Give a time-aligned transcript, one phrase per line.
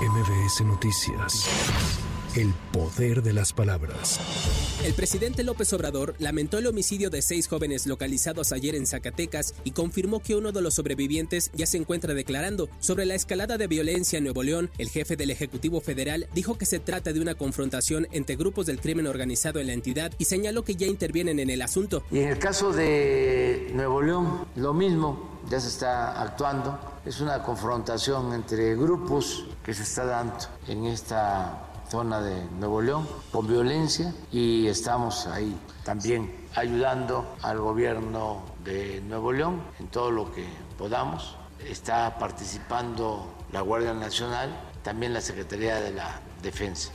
[0.00, 1.46] MBS Noticias.
[2.34, 4.18] El poder de las palabras.
[4.82, 9.72] El presidente López Obrador lamentó el homicidio de seis jóvenes localizados ayer en Zacatecas y
[9.72, 12.70] confirmó que uno de los sobrevivientes ya se encuentra declarando.
[12.78, 16.64] Sobre la escalada de violencia en Nuevo León, el jefe del Ejecutivo Federal dijo que
[16.64, 20.64] se trata de una confrontación entre grupos del crimen organizado en la entidad y señaló
[20.64, 22.04] que ya intervienen en el asunto.
[22.10, 26.78] Y en el caso de Nuevo León, lo mismo, ya se está actuando.
[27.04, 30.34] Es una confrontación entre grupos que se está dando
[30.66, 38.42] en esta zona de Nuevo León con violencia y estamos ahí también ayudando al gobierno
[38.64, 40.46] de Nuevo León en todo lo que
[40.78, 41.36] podamos.
[41.58, 44.50] Está participando la Guardia Nacional,
[44.82, 46.90] también la Secretaría de la Defensa.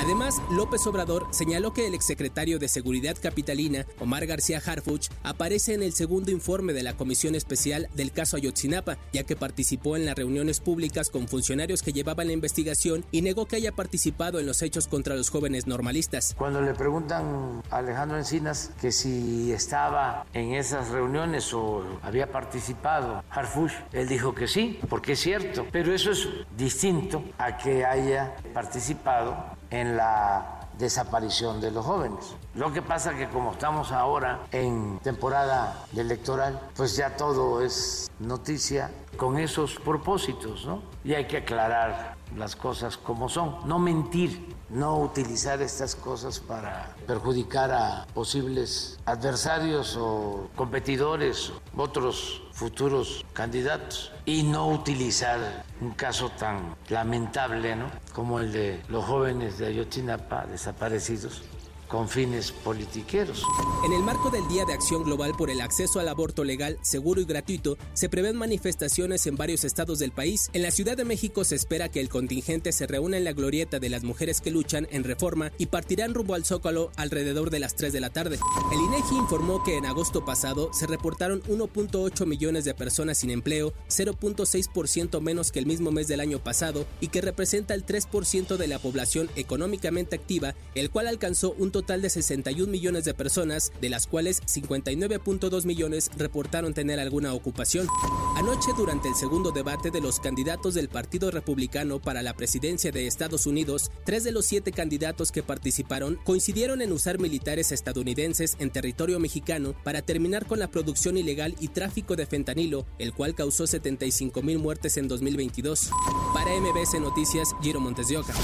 [0.00, 5.82] Además, López Obrador señaló que el exsecretario de Seguridad Capitalina, Omar García Harfuch, aparece en
[5.82, 10.16] el segundo informe de la Comisión Especial del caso Ayotzinapa, ya que participó en las
[10.16, 14.62] reuniones públicas con funcionarios que llevaban la investigación y negó que haya participado en los
[14.62, 16.34] hechos contra los jóvenes normalistas.
[16.38, 23.22] Cuando le preguntan a Alejandro Encinas que si estaba en esas reuniones o había participado
[23.28, 26.26] Harfuch, él dijo que sí, porque es cierto, pero eso es
[26.56, 32.36] distinto a que haya participado en la desaparición de los jóvenes.
[32.54, 38.90] Lo que pasa que como estamos ahora en temporada electoral, pues ya todo es noticia
[39.16, 40.82] con esos propósitos, ¿no?
[41.04, 46.94] Y hay que aclarar las cosas como son, no mentir, no utilizar estas cosas para
[47.06, 56.76] perjudicar a posibles adversarios o competidores, otros futuros candidatos, y no utilizar un caso tan
[56.88, 57.90] lamentable ¿no?
[58.12, 61.42] como el de los jóvenes de Ayotzinapa desaparecidos
[61.90, 63.42] con fines politiqueros.
[63.84, 67.20] En el marco del Día de Acción Global por el Acceso al Aborto Legal, Seguro
[67.20, 70.50] y Gratuito, se prevén manifestaciones en varios estados del país.
[70.52, 73.80] En la Ciudad de México se espera que el contingente se reúna en la glorieta
[73.80, 77.74] de las mujeres que luchan en reforma y partirán rumbo al Zócalo alrededor de las
[77.74, 78.38] 3 de la tarde.
[78.72, 83.72] El INEGI informó que en agosto pasado se reportaron 1.8 millones de personas sin empleo,
[83.88, 88.68] 0.6% menos que el mismo mes del año pasado y que representa el 3% de
[88.68, 93.88] la población económicamente activa, el cual alcanzó un total de 61 millones de personas, de
[93.88, 97.88] las cuales 59.2 millones reportaron tener alguna ocupación.
[98.36, 103.06] Anoche, durante el segundo debate de los candidatos del Partido Republicano para la presidencia de
[103.06, 108.70] Estados Unidos, tres de los siete candidatos que participaron coincidieron en usar militares estadounidenses en
[108.70, 113.66] territorio mexicano para terminar con la producción ilegal y tráfico de fentanilo, el cual causó
[113.66, 115.90] 75 mil muertes en 2022.
[116.34, 118.34] Para MBS Noticias, Giro Montes de Oca.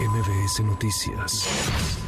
[0.00, 2.07] MBS Noticias.